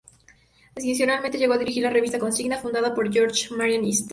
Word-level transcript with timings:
Adicionalmente, 0.75 1.37
llegó 1.37 1.53
a 1.53 1.59
dirigir 1.59 1.83
la 1.83 1.91
revista 1.91 2.17
"Consigna," 2.17 2.57
fundada 2.57 2.95
por 2.95 3.15
Jorge 3.15 3.53
Mario 3.53 3.81
Eastman. 3.83 4.09